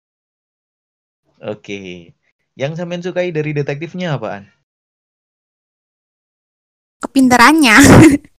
Oke. 1.41 2.13
Yang 2.53 2.71
Samen 2.77 3.01
sukai 3.01 3.33
dari 3.33 3.51
detektifnya 3.51 4.15
apaan? 4.15 4.47
kepintarannya 7.01 7.75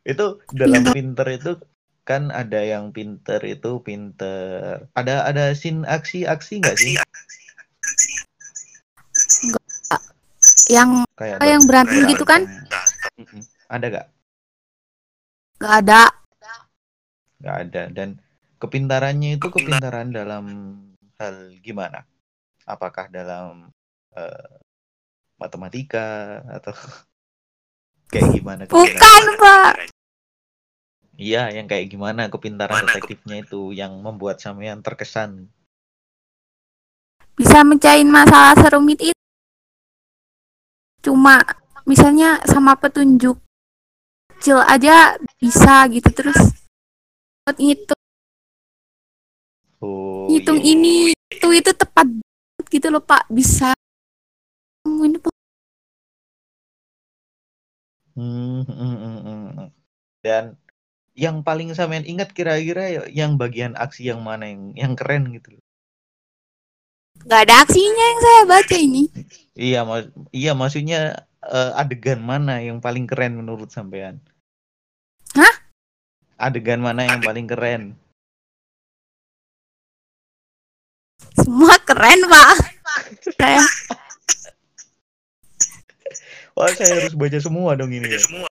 Itu 0.00 0.40
dalam 0.48 0.88
pinter 0.96 1.28
itu 1.28 1.60
kan 2.08 2.32
ada 2.32 2.64
yang 2.64 2.88
pinter 2.88 3.36
itu 3.44 3.84
pinter. 3.84 4.88
Ada 4.96 5.28
ada 5.28 5.52
scene 5.52 5.84
aksi-aksi 5.84 6.64
nggak 6.64 6.76
sih? 6.80 6.96
yang 10.72 11.04
Kayak 11.20 11.44
yang 11.44 11.62
berantem 11.68 12.08
gitu 12.08 12.24
kan. 12.24 12.48
Ada 13.68 13.86
nggak? 13.90 14.06
nggak 15.60 15.74
ada 15.84 16.02
Nggak 17.40 17.56
ada. 17.56 17.82
Dan 17.88 18.08
kepintarannya 18.60 19.40
itu 19.40 19.46
kepintaran 19.48 20.12
dalam 20.12 20.44
hal 21.16 21.34
gimana? 21.64 22.04
Apakah 22.68 23.08
dalam 23.08 23.72
eh, 24.12 24.50
matematika 25.40 26.40
atau 26.48 26.74
kayak 28.12 28.28
gimana? 28.36 28.62
bukan 28.68 29.22
pak 29.40 29.74
Iya, 31.20 31.52
yang 31.52 31.68
kayak 31.68 31.92
gimana 31.92 32.32
kepintaran 32.32 32.80
Mana 32.80 32.96
detektifnya 32.96 33.44
itu 33.44 33.76
yang 33.76 33.92
membuat 34.00 34.40
sampean 34.40 34.80
terkesan. 34.80 35.52
bisa 37.40 37.64
mencahin 37.64 38.08
masalah 38.12 38.52
serumit 38.60 39.00
itu 39.00 39.16
cuma 41.00 41.40
misalnya 41.88 42.40
sama 42.48 42.76
petunjuk 42.76 43.36
kecil 44.40 44.58
aja 44.64 45.16
bisa 45.40 45.84
gitu 45.92 46.08
terus 46.12 46.38
buat 47.44 47.56
ngitung 47.60 47.98
Oh, 49.80 50.28
ngitung 50.28 50.60
iya. 50.60 50.72
ini 50.76 50.94
itu 51.32 51.48
itu 51.56 51.70
tepat 51.72 52.06
gitu 52.68 52.86
loh 52.92 53.00
pak 53.00 53.24
bisa 53.32 53.72
ini 54.84 55.16
Pak. 55.16 55.32
Hmm, 58.16 58.60
hmm, 58.68 58.94
hmm, 59.00 59.18
hmm, 59.24 59.48
hmm. 59.56 59.68
Dan 60.24 60.44
yang 61.16 61.36
paling 61.46 61.72
sampean 61.78 62.04
ingat 62.04 62.32
kira-kira 62.36 62.84
ya- 62.96 63.10
yang 63.10 63.32
bagian 63.40 63.72
aksi 63.84 64.08
yang 64.10 64.20
mana 64.28 64.44
yang 64.52 64.62
yang 64.76 64.92
keren 64.98 65.32
gitu 65.36 65.56
loh. 65.56 65.62
nggak 67.26 67.40
ada 67.44 67.54
aksinya 67.64 68.04
yang 68.10 68.20
saya 68.24 68.42
baca 68.48 68.76
ini 68.80 69.02
Iya, 69.56 69.78
mas 69.84 70.04
iya 70.32 70.52
maksudnya 70.56 70.98
eh, 71.46 71.70
adegan 71.78 72.20
mana 72.20 72.60
yang 72.60 72.82
paling 72.82 73.08
keren 73.08 73.40
menurut 73.40 73.72
sampean? 73.72 74.20
Hah? 75.36 75.54
Adegan 76.40 76.80
mana 76.80 77.06
yang 77.06 77.20
paling 77.24 77.46
keren? 77.48 77.96
semua 81.40 81.74
keren 81.82 82.20
pak 82.28 82.56
saya 83.36 83.62
Wah, 86.58 86.68
saya 86.76 86.92
harus 87.00 87.14
baca 87.16 87.38
semua 87.40 87.72
dong 87.78 87.94
ini 87.94 88.04
Baca 88.04 88.12
ya. 88.12 88.20
semua. 88.20 88.48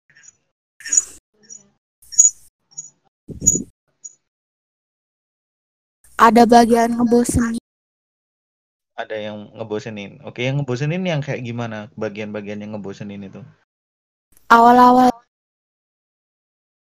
ada 6.19 6.43
bagian 6.43 6.97
ngebosenin 6.97 7.58
Ada 8.99 9.15
yang 9.15 9.37
ngebosenin. 9.55 10.19
Oke, 10.27 10.43
yang 10.43 10.59
ngebosenin 10.59 10.99
yang 11.07 11.23
kayak 11.23 11.39
gimana? 11.47 11.87
Bagian-bagian 11.95 12.59
yang 12.59 12.75
ngebosenin 12.75 13.23
itu. 13.31 13.39
awal-awal 14.49 15.13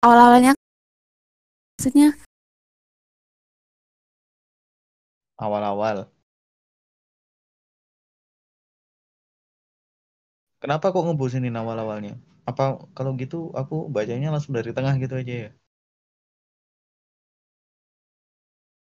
awal-awalnya 0.05 0.53
maksudnya 1.75 2.12
Awal-awal. 5.37 6.09
Kenapa 10.62 10.92
kok 10.92 11.05
ngebosenin 11.05 11.53
awal-awalnya? 11.53 12.16
Apa 12.49 12.88
kalau 12.97 13.12
gitu 13.21 13.53
aku 13.53 13.88
bacanya 13.92 14.33
langsung 14.33 14.57
dari 14.57 14.73
tengah 14.77 14.95
gitu 14.97 15.14
aja 15.21 15.35
ya? 15.49 15.51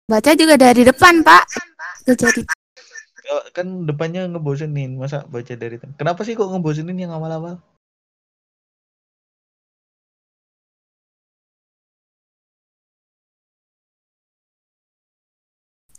baca 0.07 0.31
juga 0.39 0.55
dari 0.55 0.87
depan 0.87 1.27
pak 1.27 1.45
Gak 2.07 2.15
jadi 2.23 2.43
Kan 3.57 3.67
depannya 3.89 4.21
ngebosenin, 4.31 4.91
masa 5.01 5.19
baca 5.33 5.55
dari? 5.63 5.77
Kenapa 5.99 6.21
sih 6.27 6.35
kok 6.39 6.51
ngebosenin 6.53 6.99
yang 7.03 7.13
awal-awal? 7.17 7.55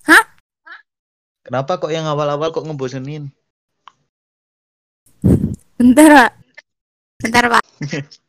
Hah? 0.08 0.24
Kenapa 1.46 1.72
kok 1.82 1.92
yang 1.96 2.06
awal-awal 2.08 2.50
kok 2.56 2.66
ngebosenin? 2.68 3.24
bentar 5.78 6.10
pak 6.10 6.32
bentar 7.22 7.46
pak 7.54 7.64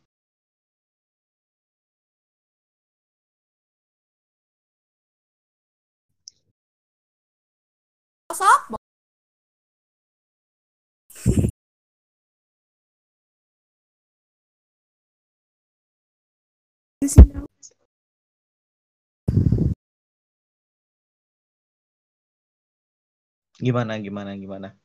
Gimana, 23.59 23.95
gimana, 24.03 24.35
gimana? 24.35 24.75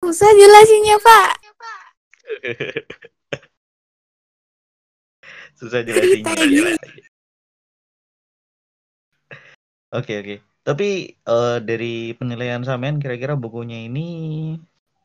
Susah 0.00 0.32
jelasinnya 0.32 0.96
pak 0.96 1.32
Susah 5.60 5.84
jelasinnya. 5.84 6.32
Ya. 6.48 6.72
Oke, 9.92 10.12
oke. 10.24 10.51
Tapi 10.66 10.84
eh, 11.30 11.56
dari 11.68 11.86
penilaian 12.18 12.62
sampean 12.68 12.96
kira-kira 13.02 13.34
bukunya 13.44 13.76
ini 13.86 14.00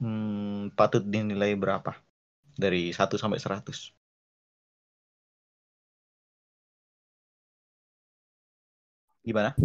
hmm, 0.02 0.74
patut 0.78 1.04
dinilai 1.14 1.52
berapa? 1.62 1.92
Dari 2.64 2.82
1 2.98 3.16
sampai 3.22 3.40
100. 3.44 3.78
Gimana? 9.26 9.56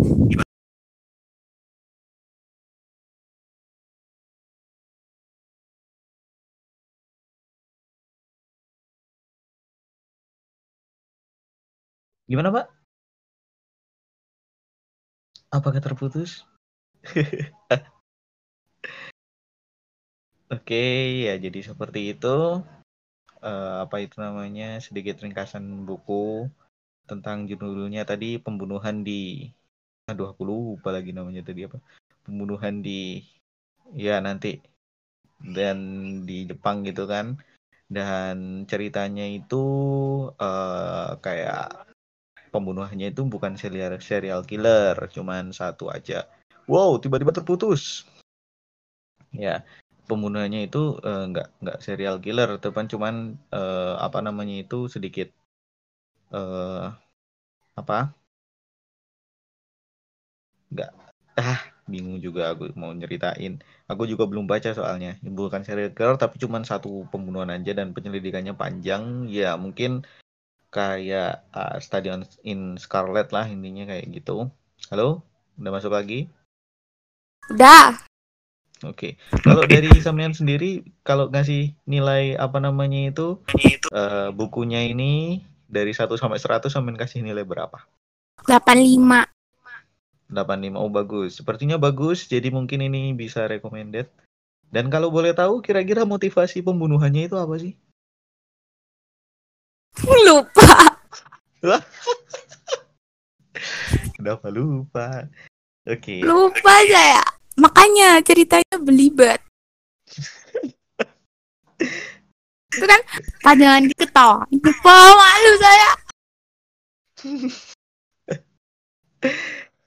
Gimana, 12.29 12.53
Pak? 12.53 12.82
Apakah 15.53 15.85
terputus? 15.85 16.49
Oke, 20.55 20.83
ya 21.27 21.35
jadi 21.45 21.59
seperti 21.69 22.01
itu. 22.15 22.29
Eh, 23.49 23.75
apa 23.85 23.97
itu 24.05 24.17
namanya? 24.27 24.69
Sedikit 24.87 25.17
ringkasan 25.25 25.65
buku 25.89 26.25
tentang 27.11 27.39
judulnya 27.51 28.03
tadi 28.11 28.29
pembunuhan 28.45 28.97
di 29.09 29.21
aduh 30.11 30.27
aku 30.33 30.43
lupa 30.51 30.89
lagi 30.97 31.11
namanya 31.19 31.43
tadi 31.49 31.61
apa? 31.69 31.79
Pembunuhan 32.25 32.75
di 32.87 33.01
ya 34.05 34.15
nanti 34.27 34.51
dan 35.57 35.79
di 36.29 36.37
Jepang 36.51 36.77
gitu 36.89 37.05
kan. 37.13 37.27
Dan 37.97 38.37
ceritanya 38.71 39.25
itu 39.39 39.65
eh, 40.43 41.09
kayak 41.25 41.92
pembunuhannya 42.53 43.07
itu 43.13 43.23
bukan 43.35 43.53
serial 43.63 43.97
serial 44.11 44.41
killer, 44.51 44.97
cuman 45.15 45.45
satu 45.61 45.85
aja. 45.97 46.29
Wow, 46.71 47.01
tiba-tiba 47.03 47.33
terputus. 47.35 47.83
Ya, 49.45 49.65
pembunuhannya 50.09 50.61
itu 50.69 51.01
uh, 51.09 51.25
nggak 51.31 51.47
nggak 51.63 51.79
serial 51.87 52.17
killer, 52.25 52.51
tapi 52.63 52.79
cuman 52.93 53.15
uh, 53.57 53.97
apa 54.07 54.19
namanya 54.27 54.55
itu 54.63 54.77
sedikit 54.95 55.29
uh, 56.33 56.93
apa? 57.81 58.15
Nggak 60.73 60.91
ah 61.41 61.61
bingung 61.93 62.19
juga 62.27 62.43
aku 62.53 62.63
mau 62.81 62.93
nyeritain. 62.93 63.53
Aku 63.91 64.03
juga 64.13 64.25
belum 64.31 64.47
baca 64.53 64.71
soalnya. 64.79 65.11
Bukan 65.39 65.63
serial 65.67 65.93
killer 65.97 66.17
tapi 66.23 66.37
cuman 66.43 66.63
satu 66.71 67.09
pembunuhan 67.13 67.51
aja 67.57 67.73
dan 67.79 67.89
penyelidikannya 67.97 68.55
panjang. 68.63 69.03
Ya 69.39 69.57
mungkin 69.65 69.91
kayak 70.73 71.45
uh, 71.53 71.77
Stadion 71.79 72.25
in 72.43 72.81
Scarlet 72.81 73.29
lah 73.31 73.45
intinya 73.45 73.85
kayak 73.93 74.09
gitu. 74.09 74.49
Halo, 74.89 75.21
udah 75.61 75.71
masuk 75.71 75.93
lagi? 75.93 76.27
Udah. 77.53 78.01
Oke, 78.83 79.15
okay. 79.15 79.41
kalau 79.47 79.63
dari 79.63 79.87
Samian 80.03 80.35
sendiri, 80.35 80.83
kalau 81.07 81.31
ngasih 81.31 81.71
nilai 81.87 82.35
apa 82.35 82.59
namanya 82.59 83.15
itu, 83.15 83.39
uh, 83.95 84.35
bukunya 84.35 84.83
ini 84.83 85.47
dari 85.71 85.95
1 85.95 86.11
sampai 86.19 86.43
100 86.43 86.67
Samian 86.67 86.99
kasih 86.99 87.23
nilai 87.23 87.47
berapa? 87.47 87.79
85. 88.43 89.31
85, 90.35 90.75
oh 90.75 90.91
bagus. 90.91 91.39
Sepertinya 91.39 91.79
bagus, 91.79 92.27
jadi 92.27 92.51
mungkin 92.51 92.83
ini 92.83 93.15
bisa 93.15 93.47
recommended. 93.47 94.11
Dan 94.73 94.91
kalau 94.91 95.15
boleh 95.15 95.31
tahu, 95.31 95.63
kira-kira 95.63 96.03
motivasi 96.03 96.65
pembunuhannya 96.67 97.31
itu 97.31 97.39
apa 97.39 97.55
sih? 97.63 97.79
Lupa. 100.33 100.97
Kenapa 104.17 104.49
lupa? 104.49 105.29
Oke. 105.85 106.01
Okay. 106.01 106.21
Lupa 106.25 106.73
saya. 106.89 107.21
Makanya 107.61 108.25
ceritanya 108.25 108.81
belibet. 108.81 109.45
itu 112.73 112.87
kan 112.89 113.01
panjangan 113.45 113.85
diketawa. 113.93 114.49
Lupa 114.49 114.97
malu 115.13 115.53
saya. 115.61 115.91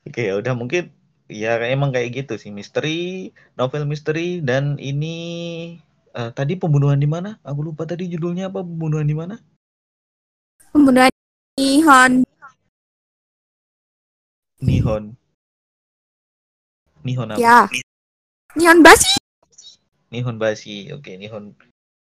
Oke, 0.06 0.30
ya 0.30 0.38
udah 0.38 0.54
mungkin 0.54 0.94
ya 1.26 1.58
emang 1.66 1.90
kayak 1.90 2.22
gitu 2.22 2.38
sih 2.38 2.54
misteri, 2.54 3.34
novel 3.58 3.90
misteri 3.90 4.46
dan 4.46 4.78
ini 4.78 5.18
uh, 6.14 6.30
tadi 6.38 6.54
pembunuhan 6.54 7.02
di 7.02 7.10
mana? 7.10 7.42
Aku 7.42 7.66
lupa 7.66 7.90
tadi 7.90 8.14
judulnya 8.14 8.54
apa 8.54 8.62
pembunuhan 8.62 9.10
di 9.10 9.18
mana? 9.18 9.42
Pembunuhan 10.76 11.08
Nihon. 11.56 12.28
Nihon. 14.60 15.16
Nihon 17.00 17.32
apa? 17.32 17.40
Ya. 17.40 17.72
Nihon 18.60 18.84
Bashi. 18.84 19.16
Nihon 20.12 20.36
Bashi. 20.36 20.92
Oke, 20.92 21.16
Nihon 21.16 21.56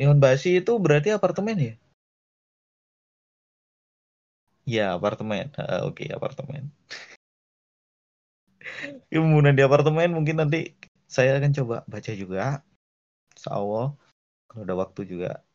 Nihon 0.02 0.18
Bashi 0.18 0.58
itu 0.58 0.74
berarti 0.82 1.14
apartemen 1.14 1.54
ya? 1.62 1.74
Ya, 4.66 4.98
apartemen. 4.98 5.54
Uh, 5.54 5.86
Oke, 5.86 6.02
okay, 6.02 6.08
apartemen. 6.10 6.66
Kemudian 9.14 9.54
di 9.54 9.62
apartemen 9.62 10.10
mungkin 10.10 10.42
nanti 10.42 10.74
saya 11.06 11.38
akan 11.38 11.54
coba 11.54 11.86
baca 11.86 12.10
juga. 12.18 12.66
Sawo 13.38 13.94
kalau 14.50 14.66
ada 14.66 14.74
waktu 14.74 15.06
juga. 15.06 15.45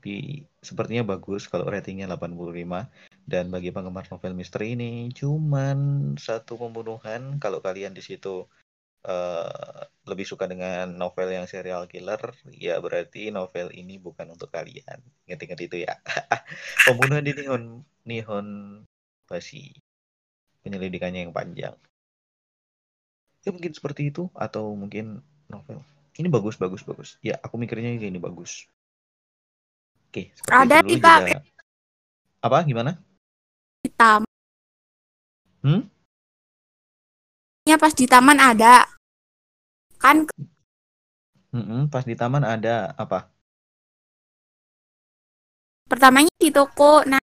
Tapi 0.00 0.48
sepertinya 0.64 1.04
bagus 1.12 1.44
kalau 1.44 1.68
ratingnya 1.68 2.08
85 2.08 2.88
dan 3.28 3.52
bagi 3.52 3.68
penggemar 3.68 4.08
novel 4.08 4.32
misteri 4.32 4.72
ini 4.72 5.12
cuman 5.12 6.16
satu 6.16 6.56
pembunuhan 6.56 7.36
kalau 7.36 7.60
kalian 7.60 7.92
di 7.92 8.00
situ 8.00 8.48
uh, 9.04 9.84
lebih 10.08 10.24
suka 10.24 10.48
dengan 10.48 10.88
novel 10.96 11.28
yang 11.36 11.44
serial 11.44 11.84
killer, 11.84 12.32
ya 12.56 12.80
berarti 12.80 13.28
novel 13.28 13.68
ini 13.76 14.00
bukan 14.00 14.32
untuk 14.32 14.48
kalian. 14.48 15.04
Ingat-ingat 15.28 15.60
itu 15.68 15.76
ya. 15.84 16.00
Pembunuhan 16.88 17.20
di 17.20 17.36
Nihon 17.36 17.84
Nihon 18.08 18.48
Bashi. 19.28 19.76
Penyelidikannya 20.64 21.28
yang 21.28 21.36
panjang. 21.36 21.76
Ya 23.44 23.52
mungkin 23.52 23.76
seperti 23.76 24.08
itu 24.08 24.32
atau 24.32 24.72
mungkin 24.72 25.20
novel. 25.52 25.84
Ini 26.16 26.32
bagus 26.32 26.56
bagus 26.56 26.80
bagus. 26.88 27.20
Ya 27.20 27.36
aku 27.44 27.60
mikirnya 27.60 27.92
ini 28.00 28.16
bagus. 28.16 28.64
Oke, 30.10 30.34
ada 30.50 30.82
di 30.82 30.98
juga... 30.98 31.22
Apa 32.42 32.66
gimana? 32.66 32.98
Hitam. 33.86 34.26
Hmm? 35.62 35.86
Ya 37.62 37.78
pas 37.78 37.94
di 37.94 38.10
taman 38.10 38.42
ada. 38.42 38.90
Kan 40.02 40.26
mm 41.54 41.62
-mm, 41.62 41.80
pas 41.94 42.02
di 42.02 42.18
taman 42.18 42.42
ada 42.42 42.90
apa? 42.98 43.30
Pertamanya 45.86 46.34
di 46.42 46.50
toko. 46.50 47.06
Nah. 47.06 47.22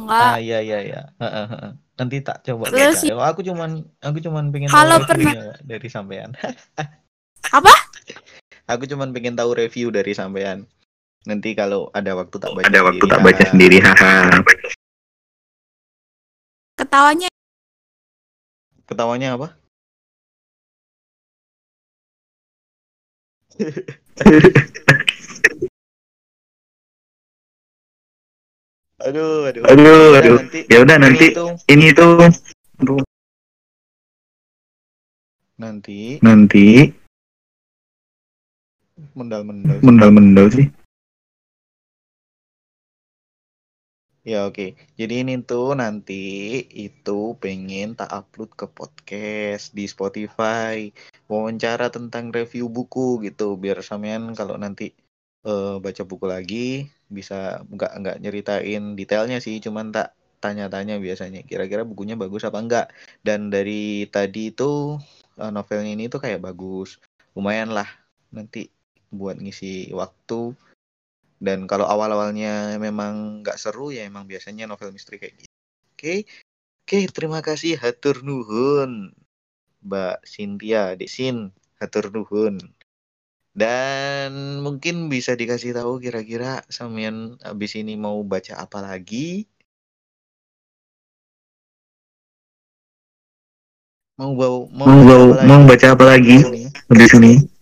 Enggak. 0.00 0.24
Ah 0.32 0.38
iya 0.40 0.64
iya 0.64 0.78
iya. 0.80 1.00
Nanti 2.00 2.24
tak 2.24 2.40
coba 2.40 2.72
Terus, 2.72 3.04
baca. 3.04 3.36
Aku 3.36 3.44
cuman 3.44 3.84
aku 4.00 4.24
cuman 4.24 4.48
pengen 4.48 4.72
Kalau 4.72 5.04
pernah 5.04 5.52
dari 5.68 5.88
sampean. 5.92 6.32
apa? 7.52 7.87
Aku 8.68 8.84
cuman 8.84 9.16
pengen 9.16 9.32
tahu 9.32 9.56
review 9.56 9.88
dari 9.88 10.12
sampean. 10.12 10.68
Nanti 11.24 11.56
kalau 11.56 11.88
ada 11.96 12.12
waktu 12.12 12.36
tak 12.36 12.52
baca 12.52 12.68
ada 12.68 12.84
waktu 12.84 13.04
tak 13.08 13.20
baca 13.24 13.42
sendiri 13.48 13.80
haha. 13.80 14.44
Ketawanya 16.76 17.32
ketawanya 18.84 19.40
apa? 19.40 19.48
Aduh 28.98 29.46
aduh. 29.46 29.62
Aduh 29.62 30.18
aduh. 30.18 30.38
Ya 30.66 30.82
udah 30.82 30.98
nanti. 30.98 31.30
ini 31.70 31.94
tuh 31.94 32.18
nanti. 35.56 36.18
Nanti 36.18 36.97
mendal 39.14 39.42
mendal 39.46 39.78
mendal 39.80 40.10
mendal 40.10 40.46
sih. 40.50 40.68
Ya 44.28 44.44
oke. 44.44 44.76
Jadi 45.00 45.24
ini 45.24 45.40
tuh 45.40 45.72
nanti 45.72 46.60
itu 46.68 47.32
pengen 47.40 47.96
tak 47.96 48.12
upload 48.12 48.52
ke 48.52 48.66
podcast 48.68 49.72
di 49.72 49.88
Spotify, 49.88 50.92
wawancara 51.32 51.88
tentang 51.88 52.28
review 52.28 52.68
buku 52.68 53.24
gitu, 53.24 53.56
biar 53.56 53.80
sampean 53.80 54.36
kalau 54.36 54.60
nanti 54.60 54.92
uh, 55.48 55.80
baca 55.80 56.02
buku 56.04 56.28
lagi 56.28 56.92
bisa 57.08 57.64
nggak 57.72 57.92
nggak 58.04 58.16
nyeritain 58.20 58.92
detailnya 59.00 59.40
sih, 59.40 59.64
cuman 59.64 59.96
tak 59.96 60.12
tanya-tanya 60.44 61.00
biasanya 61.00 61.40
kira-kira 61.48 61.88
bukunya 61.88 62.12
bagus 62.12 62.44
apa 62.44 62.58
enggak. 62.60 62.86
Dan 63.24 63.48
dari 63.48 64.04
tadi 64.12 64.52
itu 64.52 65.00
uh, 65.40 65.50
novelnya 65.54 65.96
ini 65.96 66.12
tuh 66.12 66.20
kayak 66.20 66.44
bagus, 66.44 67.00
lumayan 67.32 67.72
lah. 67.72 67.88
Nanti 68.28 68.68
buat 69.08 69.40
ngisi 69.40 69.92
waktu 69.96 70.56
dan 71.38 71.70
kalau 71.70 71.86
awal-awalnya 71.86 72.76
memang 72.82 73.46
nggak 73.46 73.58
seru 73.62 73.94
ya 73.94 74.02
emang 74.10 74.26
biasanya 74.26 74.66
novel 74.66 74.90
misteri 74.90 75.22
kayak 75.22 75.34
gitu. 75.38 75.54
Oke. 75.94 76.14
Oke, 76.88 77.04
terima 77.12 77.44
kasih 77.44 77.78
hatur 77.78 78.24
nuhun. 78.24 79.12
Mbak 79.84 80.26
Cynthia, 80.26 80.98
Dek 80.98 81.06
Sin, 81.06 81.54
hatur 81.78 82.10
nuhun. 82.10 82.58
Dan 83.54 84.62
mungkin 84.62 85.10
bisa 85.12 85.34
dikasih 85.34 85.74
tahu 85.74 86.02
kira-kira 86.02 86.62
Samian 86.66 87.38
abis 87.42 87.78
ini 87.78 87.94
mau 87.94 88.18
baca 88.26 88.58
apa 88.58 88.82
lagi? 88.82 89.46
Mau 94.18 94.34
bau 94.34 94.66
mau, 94.74 94.90
mau, 94.90 95.24
baca, 95.30 95.46
mau 95.46 95.60
baca 95.62 95.86
apa 95.94 96.04
lagi? 96.08 96.36
Di 96.90 97.06
sini. 97.06 97.57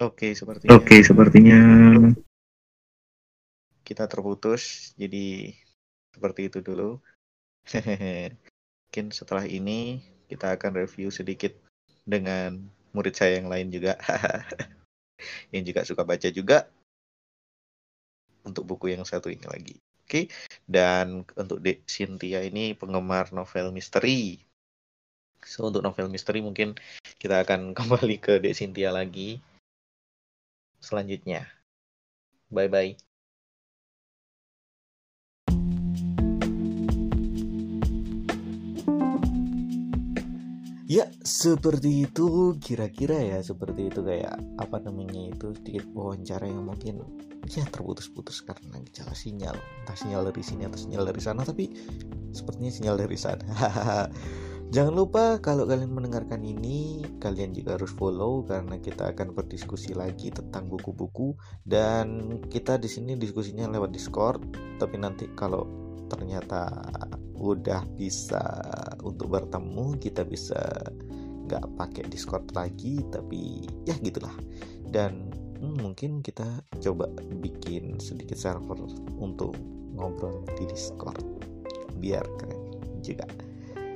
Oke, 0.00 0.32
sepertinya. 0.32 0.72
Oke, 0.80 0.96
sepertinya 1.04 1.60
kita 3.84 4.08
terputus. 4.08 4.96
Jadi 4.96 5.52
seperti 6.08 6.48
itu 6.48 6.64
dulu. 6.64 6.96
Mungkin 8.88 9.06
setelah 9.12 9.44
ini 9.44 10.00
kita 10.30 10.56
akan 10.56 10.80
review 10.80 11.12
sedikit 11.12 11.52
dengan 12.08 12.64
murid 12.96 13.12
saya 13.12 13.42
yang 13.42 13.52
lain 13.52 13.68
juga. 13.68 14.00
yang 15.52 15.68
juga 15.68 15.84
suka 15.84 16.00
baca 16.00 16.32
juga 16.32 16.64
untuk 18.40 18.64
buku 18.64 18.96
yang 18.96 19.04
satu 19.04 19.28
ini 19.28 19.44
lagi. 19.44 19.76
Oke, 20.08 20.26
dan 20.66 21.22
untuk 21.38 21.62
Dek 21.62 21.86
Cynthia 21.86 22.42
ini 22.42 22.72
penggemar 22.74 23.30
novel 23.36 23.70
misteri. 23.70 24.40
So 25.44 25.68
untuk 25.70 25.84
novel 25.84 26.08
misteri 26.08 26.40
mungkin 26.40 26.74
kita 27.20 27.44
akan 27.44 27.70
kembali 27.78 28.16
ke 28.16 28.40
Dek 28.42 28.56
Cynthia 28.56 28.90
lagi 28.90 29.38
selanjutnya. 30.80 31.46
Bye 32.50 32.68
bye. 32.68 32.92
Ya, 40.90 41.06
seperti 41.22 42.10
itu 42.10 42.58
kira-kira 42.58 43.14
ya, 43.14 43.38
seperti 43.38 43.94
itu 43.94 44.02
kayak 44.02 44.34
apa 44.58 44.82
namanya 44.82 45.30
itu 45.30 45.54
sedikit 45.54 45.86
wawancara 45.94 46.50
yang 46.50 46.66
mungkin 46.66 47.06
ya 47.46 47.62
terputus-putus 47.70 48.42
karena 48.42 48.82
gejala 48.90 49.14
sinyal, 49.14 49.54
entah 49.54 49.94
sinyal 49.94 50.26
dari 50.26 50.42
sini 50.42 50.66
atau 50.66 50.82
sinyal 50.82 51.06
dari 51.06 51.22
sana, 51.22 51.46
tapi 51.46 51.70
sepertinya 52.34 52.74
sinyal 52.74 52.96
dari 52.98 53.14
sana. 53.14 53.46
Jangan 54.70 54.94
lupa 54.94 55.42
kalau 55.42 55.66
kalian 55.66 55.90
mendengarkan 55.90 56.46
ini, 56.46 57.02
kalian 57.18 57.50
juga 57.50 57.74
harus 57.74 57.90
follow 57.90 58.46
karena 58.46 58.78
kita 58.78 59.10
akan 59.10 59.34
berdiskusi 59.34 59.98
lagi 59.98 60.30
tentang 60.30 60.70
buku-buku 60.70 61.34
dan 61.66 62.38
kita 62.46 62.78
di 62.78 62.86
sini 62.86 63.18
diskusinya 63.18 63.66
lewat 63.66 63.90
Discord. 63.90 64.46
Tapi 64.78 64.94
nanti 64.94 65.26
kalau 65.34 65.66
ternyata 66.06 66.86
udah 67.34 67.82
bisa 67.98 68.62
untuk 69.02 69.34
bertemu 69.34 69.98
kita 69.98 70.22
bisa 70.22 70.60
nggak 71.50 71.66
pakai 71.74 72.06
Discord 72.06 72.46
lagi 72.54 73.02
tapi 73.10 73.64
ya 73.88 73.96
gitulah 73.98 74.34
dan 74.92 75.32
hmm, 75.58 75.82
mungkin 75.82 76.20
kita 76.20 76.46
coba 76.84 77.08
bikin 77.40 77.96
sedikit 77.98 78.36
server 78.36 78.76
untuk 79.18 79.56
ngobrol 79.96 80.44
di 80.60 80.68
Discord 80.68 81.24
biar 81.96 82.22
keren 82.38 82.60
juga 83.00 83.24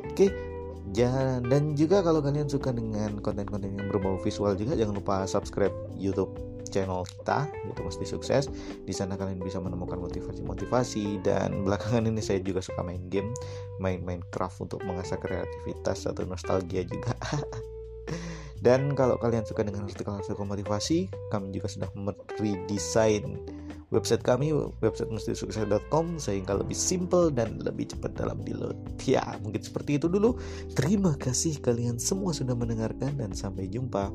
oke 0.08 0.53
dan 0.94 1.74
juga 1.74 2.06
kalau 2.06 2.22
kalian 2.22 2.46
suka 2.46 2.70
dengan 2.70 3.18
konten-konten 3.18 3.74
yang 3.74 3.90
berbau 3.90 4.14
visual 4.22 4.54
juga 4.54 4.78
jangan 4.78 4.94
lupa 4.94 5.26
subscribe 5.26 5.74
YouTube 5.98 6.30
channel 6.70 7.06
kita 7.06 7.46
itu 7.70 7.80
mesti 7.82 8.04
sukses. 8.06 8.50
Di 8.82 8.94
sana 8.94 9.14
kalian 9.14 9.38
bisa 9.38 9.62
menemukan 9.62 9.98
motivasi-motivasi 9.98 11.22
dan 11.22 11.62
belakangan 11.62 12.10
ini 12.10 12.18
saya 12.18 12.42
juga 12.42 12.58
suka 12.62 12.82
main 12.82 13.06
game 13.10 13.30
main 13.78 14.02
Minecraft 14.02 14.70
untuk 14.70 14.80
mengasah 14.82 15.18
kreativitas 15.18 16.06
atau 16.10 16.26
nostalgia 16.26 16.82
juga. 16.82 17.14
Dan 18.64 18.96
kalau 18.96 19.20
kalian 19.20 19.44
suka 19.44 19.60
dengan 19.60 19.84
artikel-artikel 19.84 20.40
motivasi 20.48 21.12
kami 21.28 21.52
juga 21.52 21.68
sudah 21.68 21.90
meredesain 21.92 23.36
website 23.94 24.26
kami 24.26 24.50
website 24.82 25.08
mesti 25.14 25.38
sukses.com 25.38 26.18
sehingga 26.18 26.58
lebih 26.58 26.74
simple 26.74 27.30
dan 27.30 27.62
lebih 27.62 27.94
cepat 27.94 28.18
dalam 28.18 28.42
di 28.42 28.50
load 28.50 28.76
ya 29.06 29.22
mungkin 29.40 29.62
seperti 29.62 30.02
itu 30.02 30.10
dulu. 30.10 30.34
Terima 30.74 31.14
kasih 31.14 31.62
kalian 31.62 32.02
semua 32.02 32.34
sudah 32.34 32.58
mendengarkan 32.58 33.14
dan 33.14 33.30
sampai 33.30 33.70
jumpa 33.70 34.10